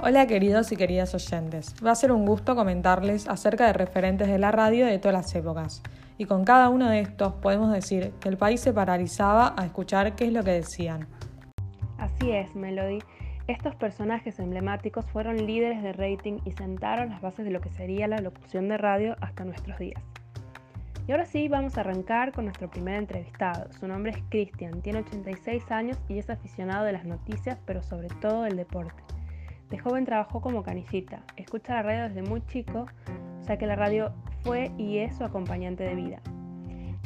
Hola 0.00 0.28
queridos 0.28 0.70
y 0.70 0.76
queridas 0.76 1.12
oyentes, 1.12 1.74
va 1.84 1.90
a 1.90 1.94
ser 1.96 2.12
un 2.12 2.24
gusto 2.24 2.54
comentarles 2.54 3.28
acerca 3.28 3.66
de 3.66 3.72
referentes 3.72 4.28
de 4.28 4.38
la 4.38 4.52
radio 4.52 4.86
de 4.86 5.00
todas 5.00 5.12
las 5.12 5.34
épocas. 5.34 5.82
Y 6.18 6.26
con 6.26 6.44
cada 6.44 6.68
uno 6.68 6.88
de 6.88 7.00
estos 7.00 7.32
podemos 7.34 7.72
decir 7.72 8.12
que 8.20 8.28
el 8.28 8.36
país 8.36 8.60
se 8.60 8.72
paralizaba 8.72 9.54
a 9.56 9.66
escuchar 9.66 10.14
qué 10.14 10.26
es 10.26 10.32
lo 10.32 10.44
que 10.44 10.52
decían. 10.52 11.08
Así 11.98 12.30
es, 12.30 12.54
Melody. 12.54 13.00
Estos 13.48 13.74
personajes 13.74 14.38
emblemáticos 14.38 15.04
fueron 15.06 15.44
líderes 15.44 15.82
de 15.82 15.92
rating 15.92 16.38
y 16.44 16.52
sentaron 16.52 17.08
las 17.08 17.20
bases 17.20 17.44
de 17.44 17.50
lo 17.50 17.60
que 17.60 17.70
sería 17.70 18.06
la 18.06 18.18
locución 18.18 18.68
de 18.68 18.78
radio 18.78 19.16
hasta 19.20 19.44
nuestros 19.44 19.80
días. 19.80 20.00
Y 21.08 21.10
ahora 21.10 21.26
sí, 21.26 21.48
vamos 21.48 21.76
a 21.76 21.80
arrancar 21.80 22.30
con 22.32 22.44
nuestro 22.44 22.70
primer 22.70 22.94
entrevistado. 22.94 23.72
Su 23.72 23.88
nombre 23.88 24.12
es 24.12 24.18
Cristian, 24.28 24.80
tiene 24.80 25.00
86 25.00 25.72
años 25.72 25.98
y 26.08 26.18
es 26.18 26.30
aficionado 26.30 26.84
de 26.84 26.92
las 26.92 27.04
noticias, 27.04 27.58
pero 27.66 27.82
sobre 27.82 28.08
todo 28.20 28.42
del 28.42 28.56
deporte. 28.56 29.17
De 29.68 29.78
joven 29.78 30.04
trabajó 30.04 30.40
como 30.40 30.62
canillita, 30.62 31.22
escucha 31.36 31.74
la 31.74 31.82
radio 31.82 32.02
desde 32.04 32.22
muy 32.22 32.44
chico, 32.46 32.86
o 33.40 33.44
sea 33.44 33.58
que 33.58 33.66
la 33.66 33.76
radio 33.76 34.12
fue 34.42 34.70
y 34.78 34.98
es 34.98 35.16
su 35.16 35.24
acompañante 35.24 35.84
de 35.84 35.94
vida. 35.94 36.20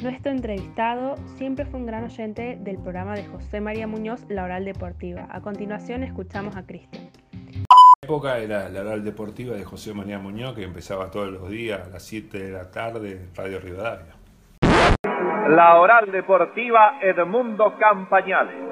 Nuestro 0.02 0.33
entrevistado 0.33 1.16
siempre 1.37 1.65
fue 1.65 1.80
un 1.80 1.87
gran 1.87 2.05
oyente 2.05 2.59
del 2.61 2.79
programa 2.79 3.15
de 3.15 3.25
José 3.27 3.61
María 3.61 3.87
Muñoz, 3.87 4.25
La 4.29 4.45
Oral 4.45 4.65
Deportiva. 4.65 5.29
A 5.30 5.41
continuación 5.41 6.02
escuchamos 6.02 6.57
a 6.57 6.65
Cristian 6.65 7.11
época 8.05 8.38
era 8.38 8.69
la 8.69 8.80
oral 8.80 9.05
deportiva 9.05 9.55
de 9.55 9.65
José 9.65 9.95
María 9.95 10.19
Muñoz, 10.19 10.57
que 10.57 10.65
empezaba 10.65 11.09
todos 11.10 11.30
los 11.30 11.49
días 11.49 11.87
a 11.87 11.91
las 11.91 12.02
7 12.02 12.37
de 12.37 12.51
la 12.51 12.69
tarde 12.69 13.13
en 13.13 13.35
Radio 13.35 13.60
Rivadavia. 13.60 14.15
La 15.49 15.80
oral 15.80 16.10
deportiva 16.10 16.99
Edmundo 17.01 17.77
Campañales. 17.79 18.71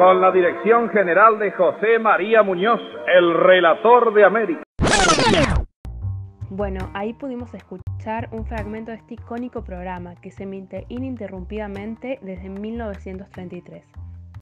Con 0.00 0.18
la 0.18 0.32
dirección 0.32 0.88
general 0.88 1.38
de 1.38 1.50
José 1.50 1.98
María 1.98 2.42
Muñoz, 2.42 2.80
el 3.06 3.34
relator 3.34 4.14
de 4.14 4.24
América. 4.24 4.62
Bueno, 6.48 6.88
ahí 6.94 7.12
pudimos 7.12 7.52
escuchar 7.52 8.30
un 8.32 8.46
fragmento 8.46 8.92
de 8.92 8.96
este 8.96 9.12
icónico 9.12 9.62
programa 9.62 10.14
que 10.14 10.30
se 10.30 10.44
emite 10.44 10.86
ininterrumpidamente 10.88 12.18
desde 12.22 12.48
1933 12.48 13.84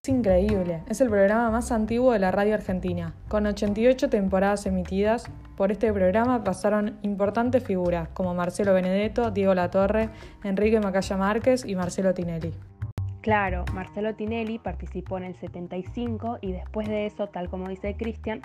increíble, 0.06 0.82
es 0.88 1.02
el 1.02 1.10
programa 1.10 1.50
más 1.50 1.70
antiguo 1.70 2.12
de 2.12 2.18
la 2.18 2.30
radio 2.30 2.54
argentina. 2.54 3.12
Con 3.28 3.46
88 3.46 4.08
temporadas 4.08 4.64
emitidas, 4.64 5.30
por 5.56 5.70
este 5.70 5.92
programa 5.92 6.44
pasaron 6.44 6.96
importantes 7.02 7.62
figuras 7.62 8.08
como 8.14 8.34
Marcelo 8.34 8.72
Benedetto, 8.72 9.30
Diego 9.30 9.54
Latorre, 9.54 10.08
Enrique 10.44 10.80
Macaya 10.80 11.16
Márquez 11.18 11.66
y 11.66 11.74
Marcelo 11.76 12.14
Tinelli. 12.14 12.54
Claro, 13.28 13.66
Marcelo 13.74 14.14
Tinelli 14.14 14.58
participó 14.58 15.18
en 15.18 15.24
el 15.24 15.36
75 15.36 16.38
y 16.40 16.52
después 16.52 16.88
de 16.88 17.04
eso, 17.04 17.26
tal 17.26 17.50
como 17.50 17.68
dice 17.68 17.94
Cristian, 17.94 18.40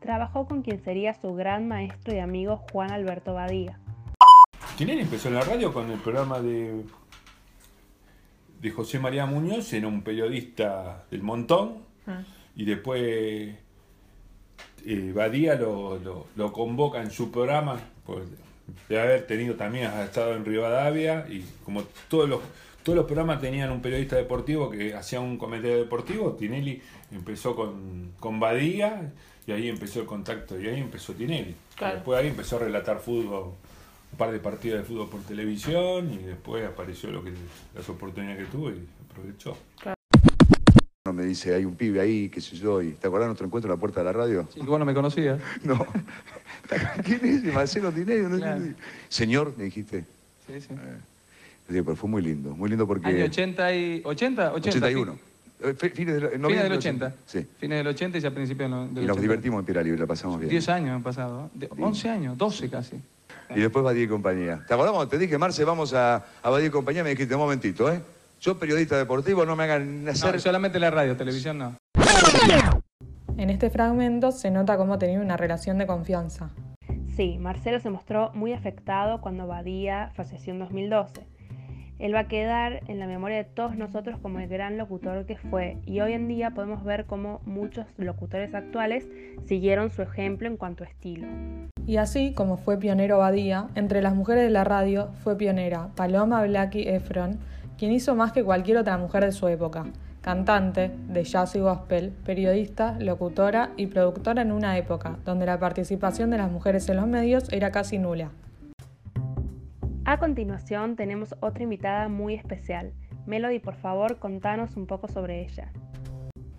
trabajó 0.00 0.48
con 0.48 0.62
quien 0.62 0.82
sería 0.82 1.14
su 1.14 1.34
gran 1.34 1.68
maestro 1.68 2.12
y 2.12 2.18
amigo 2.18 2.64
Juan 2.72 2.90
Alberto 2.90 3.34
Badía. 3.34 3.78
Tinelli 4.76 5.02
empezó 5.02 5.28
en 5.28 5.34
la 5.34 5.42
radio 5.42 5.72
con 5.72 5.88
el 5.88 6.00
programa 6.00 6.40
de 6.40 6.84
de 8.60 8.70
José 8.72 8.98
María 8.98 9.24
Muñoz, 9.24 9.72
era 9.72 9.86
un 9.86 10.02
periodista 10.02 11.04
del 11.12 11.22
montón, 11.22 11.84
ah. 12.08 12.24
y 12.56 12.64
después 12.64 13.54
eh, 14.84 15.12
Badía 15.14 15.54
lo, 15.54 16.52
convoca 16.52 17.00
en 17.02 17.12
su 17.12 17.30
programa, 17.30 17.78
de 18.88 19.00
haber 19.00 19.28
tenido 19.28 19.54
también, 19.54 19.92
ha 19.92 20.02
estado 20.02 20.34
en 20.34 20.44
Rivadavia, 20.44 21.24
y 21.28 21.44
como 21.64 21.84
todos 22.08 22.28
los, 22.28 22.40
todos 22.84 22.96
los 22.96 23.06
programas 23.06 23.40
tenían 23.40 23.72
un 23.72 23.80
periodista 23.80 24.14
deportivo 24.16 24.70
que 24.70 24.94
hacía 24.94 25.18
un 25.18 25.38
comentario 25.38 25.78
deportivo, 25.78 26.34
Tinelli 26.34 26.80
empezó 27.10 27.56
con, 27.56 28.12
con 28.20 28.38
Badía, 28.38 29.10
y 29.46 29.52
ahí 29.52 29.68
empezó 29.68 30.00
el 30.00 30.06
contacto, 30.06 30.60
y 30.60 30.68
ahí 30.68 30.80
empezó 30.80 31.14
Tinelli. 31.14 31.54
Después 31.80 32.20
ahí 32.20 32.28
empezó 32.28 32.56
a 32.56 32.60
relatar 32.60 33.00
fútbol 33.00 33.54
un 34.12 34.18
par 34.18 34.30
de 34.30 34.38
partidas 34.38 34.78
de 34.78 34.84
fútbol 34.84 35.08
por 35.08 35.22
televisión 35.22 36.12
y 36.12 36.18
después 36.18 36.64
apareció 36.64 37.10
lo 37.10 37.24
que 37.24 37.32
las 37.74 37.88
oportunidades 37.88 38.44
que 38.44 38.52
tuvo 38.52 38.70
y 38.70 38.86
aprovechó. 39.10 39.56
Claro. 39.80 39.96
Me 41.12 41.24
dice, 41.24 41.54
hay 41.54 41.64
un 41.64 41.74
pibe 41.74 42.00
ahí, 42.00 42.28
qué 42.28 42.40
sé 42.40 42.56
yo, 42.56 42.80
y 42.80 42.92
¿te 42.92 43.08
acordás 43.08 43.24
de 43.24 43.28
nuestro 43.28 43.46
encuentro 43.46 43.72
en 43.72 43.76
la 43.76 43.80
puerta 43.80 44.00
de 44.00 44.04
la 44.04 44.12
radio? 44.12 44.46
Sí, 44.54 44.60
vos 44.60 44.78
no 44.78 44.84
me 44.84 44.94
conocías. 44.94 45.40
No. 45.64 45.84
¿Quién 47.04 47.24
es? 47.24 47.44
Marcelo 47.52 47.90
Tinelli. 47.90 48.22
¿no? 48.22 48.74
Señor, 49.08 49.52
me 49.56 49.64
dijiste. 49.64 50.04
Sí, 50.46 50.60
sí. 50.60 50.68
Eh, 50.70 50.98
pero 51.66 51.96
fue 51.96 52.08
muy 52.08 52.22
lindo, 52.22 52.54
muy 52.54 52.68
lindo 52.68 52.86
porque... 52.86 53.08
Año 53.08 53.24
80 53.24 53.74
y... 53.74 54.02
¿80? 54.02 54.52
81. 54.54 55.18
Fines, 55.78 56.20
del, 56.20 56.30
Fines 56.30 56.62
del 56.62 56.72
80. 56.72 57.14
Sí. 57.24 57.46
Fines 57.58 57.78
del 57.78 57.86
80 57.86 58.18
y 58.18 58.20
ya 58.20 58.28
a 58.28 58.34
principios 58.34 58.70
del 58.92 59.04
Y 59.04 59.06
nos 59.06 59.20
divertimos 59.20 59.60
en 59.60 59.64
Piera 59.64 59.82
Libre, 59.82 60.00
la 60.00 60.06
pasamos 60.06 60.38
bien. 60.38 60.50
10 60.50 60.68
años 60.68 60.90
han 60.96 61.02
pasado. 61.02 61.50
11 61.78 62.08
años, 62.10 62.36
12 62.36 62.68
casi. 62.68 62.96
Y 63.54 63.60
después 63.60 63.84
Badía 63.84 64.04
y 64.04 64.08
compañía. 64.08 64.64
¿Te 64.66 64.74
acordamos? 64.74 65.08
Te 65.08 65.16
dije, 65.16 65.38
Marce, 65.38 65.64
vamos 65.64 65.94
a, 65.94 66.24
a 66.42 66.50
Badía 66.50 66.66
y 66.66 66.70
compañía. 66.70 67.02
Me 67.02 67.10
dijiste, 67.10 67.34
un 67.34 67.40
momentito, 67.40 67.90
¿eh? 67.90 68.00
Yo, 68.40 68.58
periodista 68.58 68.98
deportivo, 68.98 69.46
no 69.46 69.56
me 69.56 69.64
hagan 69.64 70.06
hacer... 70.08 70.38
solamente 70.40 70.78
la 70.78 70.90
radio, 70.90 71.16
televisión 71.16 71.58
no. 71.58 71.76
En 73.36 73.50
este 73.50 73.70
fragmento 73.70 74.32
se 74.32 74.50
nota 74.50 74.76
cómo 74.76 74.98
tenía 74.98 75.20
una 75.20 75.36
relación 75.36 75.78
de 75.78 75.86
confianza. 75.86 76.50
Sí, 77.16 77.38
Marcelo 77.38 77.80
se 77.80 77.90
mostró 77.90 78.30
muy 78.34 78.52
afectado 78.52 79.20
cuando 79.20 79.46
Badía 79.46 80.10
falleció 80.14 80.52
en 80.52 80.58
2012. 80.58 81.24
Él 81.98 82.14
va 82.14 82.20
a 82.20 82.28
quedar 82.28 82.82
en 82.88 82.98
la 82.98 83.06
memoria 83.06 83.36
de 83.36 83.44
todos 83.44 83.76
nosotros 83.76 84.18
como 84.20 84.40
el 84.40 84.48
gran 84.48 84.76
locutor 84.76 85.26
que 85.26 85.36
fue 85.36 85.78
y 85.86 86.00
hoy 86.00 86.12
en 86.12 86.26
día 86.26 86.50
podemos 86.50 86.82
ver 86.84 87.04
cómo 87.04 87.40
muchos 87.44 87.86
locutores 87.96 88.54
actuales 88.54 89.06
siguieron 89.46 89.90
su 89.90 90.02
ejemplo 90.02 90.48
en 90.48 90.56
cuanto 90.56 90.82
a 90.84 90.88
estilo. 90.88 91.28
Y 91.86 91.98
así 91.98 92.32
como 92.32 92.56
fue 92.56 92.78
pionero 92.78 93.18
Badía, 93.18 93.68
entre 93.74 94.02
las 94.02 94.14
mujeres 94.14 94.44
de 94.44 94.50
la 94.50 94.64
radio 94.64 95.10
fue 95.22 95.36
pionera 95.36 95.90
Paloma 95.94 96.42
Blackie 96.42 96.88
Efron, 96.88 97.38
quien 97.78 97.92
hizo 97.92 98.14
más 98.14 98.32
que 98.32 98.42
cualquier 98.42 98.78
otra 98.78 98.98
mujer 98.98 99.24
de 99.24 99.32
su 99.32 99.46
época. 99.48 99.84
Cantante 100.20 100.90
de 101.08 101.22
jazz 101.22 101.54
y 101.54 101.60
gospel, 101.60 102.10
periodista, 102.24 102.96
locutora 102.98 103.70
y 103.76 103.86
productora 103.88 104.40
en 104.42 104.52
una 104.52 104.78
época 104.78 105.18
donde 105.24 105.44
la 105.44 105.60
participación 105.60 106.30
de 106.30 106.38
las 106.38 106.50
mujeres 106.50 106.88
en 106.88 106.96
los 106.96 107.06
medios 107.06 107.52
era 107.52 107.70
casi 107.70 107.98
nula. 107.98 108.30
A 110.06 110.18
continuación 110.18 110.96
tenemos 110.96 111.34
otra 111.40 111.62
invitada 111.62 112.08
muy 112.08 112.34
especial. 112.34 112.92
Melody, 113.24 113.58
por 113.58 113.74
favor, 113.74 114.18
contanos 114.18 114.76
un 114.76 114.86
poco 114.86 115.08
sobre 115.08 115.40
ella. 115.40 115.72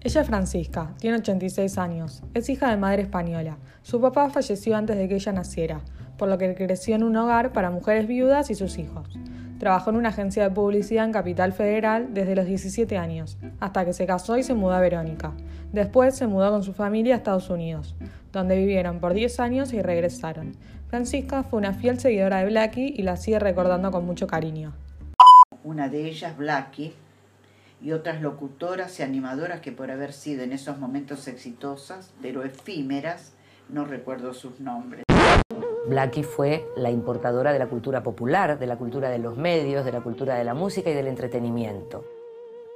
Ella 0.01 0.21
es 0.21 0.27
Francisca, 0.27 0.95
tiene 0.97 1.17
86 1.17 1.77
años, 1.77 2.23
es 2.33 2.49
hija 2.49 2.71
de 2.71 2.77
madre 2.77 3.03
española. 3.03 3.59
Su 3.83 4.01
papá 4.01 4.31
falleció 4.31 4.75
antes 4.75 4.97
de 4.97 5.07
que 5.07 5.15
ella 5.15 5.31
naciera, 5.31 5.81
por 6.17 6.27
lo 6.27 6.39
que 6.39 6.55
creció 6.55 6.95
en 6.95 7.03
un 7.03 7.15
hogar 7.17 7.53
para 7.53 7.69
mujeres 7.69 8.07
viudas 8.07 8.49
y 8.49 8.55
sus 8.55 8.79
hijos. 8.79 9.15
Trabajó 9.59 9.91
en 9.91 9.97
una 9.97 10.09
agencia 10.09 10.43
de 10.43 10.53
publicidad 10.53 11.05
en 11.05 11.11
Capital 11.11 11.53
Federal 11.53 12.15
desde 12.15 12.35
los 12.35 12.47
17 12.47 12.97
años, 12.97 13.37
hasta 13.59 13.85
que 13.85 13.93
se 13.93 14.07
casó 14.07 14.37
y 14.37 14.43
se 14.43 14.55
mudó 14.55 14.73
a 14.73 14.79
Verónica. 14.79 15.33
Después 15.71 16.15
se 16.15 16.25
mudó 16.25 16.49
con 16.49 16.63
su 16.63 16.73
familia 16.73 17.13
a 17.13 17.17
Estados 17.17 17.49
Unidos, 17.51 17.95
donde 18.31 18.57
vivieron 18.57 18.99
por 18.99 19.13
10 19.13 19.39
años 19.39 19.71
y 19.71 19.81
regresaron. 19.81 20.53
Francisca 20.95 21.43
fue 21.43 21.59
una 21.59 21.73
fiel 21.73 21.99
seguidora 21.99 22.37
de 22.37 22.45
Blackie 22.45 22.93
y 22.95 23.01
la 23.01 23.17
sigue 23.17 23.37
recordando 23.37 23.91
con 23.91 24.05
mucho 24.05 24.27
cariño. 24.27 24.73
Una 25.65 25.89
de 25.89 26.07
ellas, 26.07 26.37
Blackie, 26.37 26.93
y 27.81 27.91
otras 27.91 28.21
locutoras 28.21 28.97
y 28.97 29.03
animadoras 29.03 29.59
que 29.59 29.73
por 29.73 29.91
haber 29.91 30.13
sido 30.13 30.43
en 30.43 30.53
esos 30.53 30.79
momentos 30.79 31.27
exitosas, 31.27 32.13
pero 32.21 32.45
efímeras, 32.45 33.33
no 33.67 33.83
recuerdo 33.83 34.33
sus 34.33 34.61
nombres. 34.61 35.03
Blackie 35.89 36.23
fue 36.23 36.65
la 36.77 36.91
importadora 36.91 37.51
de 37.51 37.59
la 37.59 37.67
cultura 37.67 38.01
popular, 38.01 38.57
de 38.57 38.65
la 38.65 38.77
cultura 38.77 39.09
de 39.09 39.19
los 39.19 39.35
medios, 39.35 39.83
de 39.83 39.91
la 39.91 39.99
cultura 39.99 40.35
de 40.35 40.45
la 40.45 40.53
música 40.53 40.89
y 40.91 40.93
del 40.93 41.07
entretenimiento. 41.07 42.05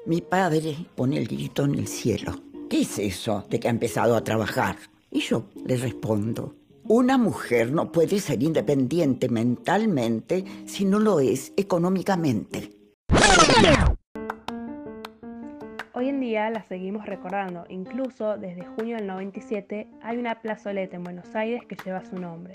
Mi 0.06 0.19
padre 0.19 0.75
pone 0.94 1.18
el 1.19 1.25
grito 1.25 1.63
en 1.63 1.75
el 1.75 1.88
cielo. 1.88 2.33
¿Qué 2.69 2.81
es 2.81 3.00
eso 3.00 3.45
de 3.50 3.62
que 3.62 3.69
ha 3.69 3.72
empezado 3.72 4.18
a 4.18 4.25
trabajar? 4.25 4.75
Y 5.10 5.22
yo 5.22 5.45
le 5.65 5.77
respondo, 5.77 6.59
una 6.89 7.19
mujer 7.19 7.71
no 7.71 7.91
puede 7.91 8.18
ser 8.18 8.41
independiente 8.41 9.30
mentalmente 9.30 10.44
si 10.65 10.86
no 10.86 10.97
lo 10.97 11.19
es 11.19 11.53
económicamente. 11.56 12.71
Hoy 15.94 16.09
en 16.09 16.19
día 16.19 16.50
la 16.50 16.63
seguimos 16.63 17.06
recordando, 17.06 17.65
incluso 17.69 18.38
desde 18.38 18.65
junio 18.65 18.95
del 18.95 19.06
97 19.06 19.88
hay 20.01 20.18
una 20.18 20.41
plazoleta 20.41 20.95
en 20.95 21.03
Buenos 21.03 21.36
Aires 21.36 21.62
que 21.68 21.77
lleva 21.86 22.03
su 22.03 22.15
nombre. 22.15 22.53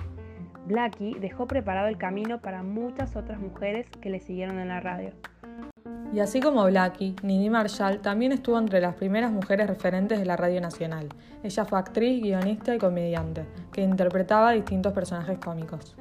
Blackie 0.67 1.15
dejó 1.21 1.47
preparado 1.47 1.87
el 1.87 1.97
camino 1.97 2.41
para 2.41 2.65
muchas 2.65 3.15
otras 3.15 3.39
mujeres 3.39 3.87
que 4.01 4.11
le 4.11 4.19
siguieron 4.19 4.59
en 4.59 4.67
la 4.67 4.81
radio. 4.81 5.13
Y 6.15 6.21
así 6.21 6.39
como 6.39 6.65
Blackie, 6.65 7.17
Nini 7.25 7.51
Marshall 7.51 8.01
también 8.01 8.31
estuvo 8.31 8.57
entre 8.57 8.81
las 8.81 8.95
primeras 8.95 9.33
mujeres 9.33 9.67
referentes 9.67 10.17
de 10.17 10.25
la 10.25 10.37
radio 10.37 10.61
nacional. 10.61 11.09
Ella 11.43 11.65
fue 11.65 11.77
actriz, 11.77 12.23
guionista 12.23 12.73
y 12.73 12.79
comediante, 12.79 13.45
que 13.73 13.83
interpretaba 13.83 14.53
distintos 14.53 14.93
personajes 14.93 15.39
cómicos. 15.39 15.97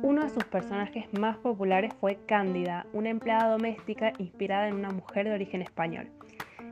Uno 0.00 0.22
de 0.22 0.30
sus 0.30 0.44
personajes 0.44 1.06
más 1.18 1.38
populares 1.38 1.92
fue 1.98 2.20
Cándida, 2.24 2.86
una 2.92 3.10
empleada 3.10 3.50
doméstica 3.50 4.12
inspirada 4.18 4.68
en 4.68 4.76
una 4.76 4.90
mujer 4.90 5.26
de 5.26 5.34
origen 5.34 5.60
español. 5.60 6.08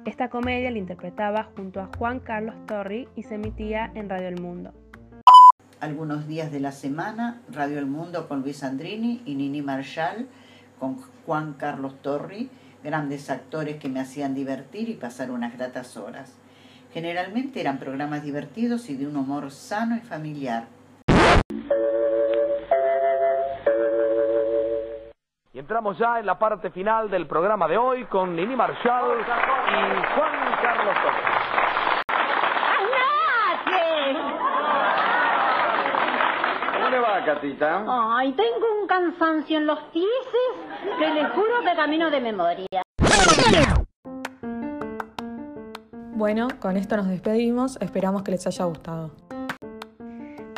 Esta 0.04 0.30
comedia 0.30 0.70
la 0.70 0.78
interpretaba 0.78 1.50
junto 1.56 1.80
a 1.80 1.90
Juan 1.98 2.20
Carlos 2.20 2.54
Torri 2.66 3.08
y 3.16 3.24
se 3.24 3.34
emitía 3.34 3.90
en 3.96 4.08
Radio 4.08 4.28
El 4.28 4.40
Mundo. 4.40 4.72
Algunos 5.80 6.28
días 6.28 6.52
de 6.52 6.60
la 6.60 6.70
semana, 6.70 7.40
Radio 7.50 7.80
El 7.80 7.86
Mundo 7.86 8.28
con 8.28 8.42
Luis 8.42 8.62
Andrini 8.62 9.22
y 9.24 9.34
Nini 9.34 9.60
Marshall 9.60 10.28
con 10.80 10.96
Juan 11.26 11.52
Carlos 11.52 12.00
Torri, 12.02 12.50
grandes 12.82 13.30
actores 13.30 13.76
que 13.76 13.90
me 13.90 14.00
hacían 14.00 14.34
divertir 14.34 14.88
y 14.88 14.94
pasar 14.94 15.30
unas 15.30 15.56
gratas 15.56 15.96
horas. 15.96 16.36
Generalmente 16.92 17.60
eran 17.60 17.78
programas 17.78 18.24
divertidos 18.24 18.90
y 18.90 18.96
de 18.96 19.06
un 19.06 19.16
humor 19.16 19.50
sano 19.52 19.96
y 19.96 20.00
familiar. 20.00 20.64
Y 25.52 25.58
entramos 25.58 25.98
ya 25.98 26.18
en 26.18 26.26
la 26.26 26.38
parte 26.38 26.70
final 26.70 27.10
del 27.10 27.26
programa 27.26 27.68
de 27.68 27.76
hoy 27.76 28.04
con 28.06 28.34
Nini 28.34 28.56
Marshall 28.56 29.20
y 29.20 29.24
Juan 30.14 30.62
Carlos 30.62 30.94
Torres. 31.02 31.40
¿Cómo 36.72 36.88
le 36.88 37.00
va, 37.20 37.24
Catita? 37.24 37.84
Ay, 38.16 38.32
tengo 38.32 38.80
un 38.80 38.86
cansancio 38.86 39.58
en 39.58 39.66
los 39.66 39.78
pies 39.92 40.04
que 40.98 41.08
le 41.08 41.28
juro 41.30 41.60
que 41.64 41.76
camino 41.76 42.10
de 42.10 42.20
memoria. 42.20 42.82
Bueno, 46.12 46.48
con 46.60 46.76
esto 46.76 46.96
nos 46.96 47.08
despedimos, 47.08 47.78
esperamos 47.80 48.22
que 48.22 48.32
les 48.32 48.46
haya 48.46 48.64
gustado. 48.66 49.10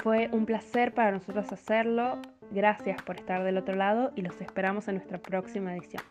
Fue 0.03 0.29
un 0.33 0.45
placer 0.47 0.93
para 0.93 1.13
nosotros 1.13 1.53
hacerlo, 1.53 2.19
gracias 2.51 3.01
por 3.03 3.17
estar 3.17 3.45
del 3.45 3.59
otro 3.59 3.77
lado 3.77 4.11
y 4.17 4.23
los 4.23 4.41
esperamos 4.41 4.89
en 4.89 4.97
nuestra 4.97 5.19
próxima 5.19 5.73
edición. 5.77 6.03